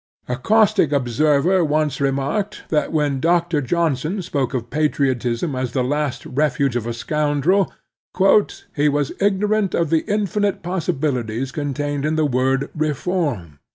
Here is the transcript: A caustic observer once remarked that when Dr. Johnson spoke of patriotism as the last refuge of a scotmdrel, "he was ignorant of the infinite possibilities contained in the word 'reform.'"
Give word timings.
A 0.27 0.35
caustic 0.35 0.91
observer 0.91 1.63
once 1.63 2.01
remarked 2.01 2.63
that 2.69 2.91
when 2.91 3.19
Dr. 3.19 3.61
Johnson 3.61 4.23
spoke 4.23 4.55
of 4.55 4.71
patriotism 4.71 5.55
as 5.55 5.73
the 5.73 5.83
last 5.83 6.25
refuge 6.25 6.75
of 6.75 6.87
a 6.87 6.91
scotmdrel, 6.91 7.69
"he 8.75 8.89
was 8.89 9.11
ignorant 9.19 9.75
of 9.75 9.91
the 9.91 10.03
infinite 10.11 10.63
possibilities 10.63 11.51
contained 11.51 12.03
in 12.03 12.15
the 12.15 12.25
word 12.25 12.71
'reform.'" 12.73 13.59